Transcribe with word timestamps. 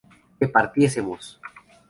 que 0.39 0.47
partiésemos 0.55 1.23